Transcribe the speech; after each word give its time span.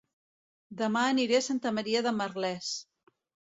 Dema 0.79 1.03
aniré 1.09 1.37
a 1.41 1.43
Santa 1.49 1.73
Maria 1.81 2.03
de 2.09 2.17
Merlès 2.23 2.75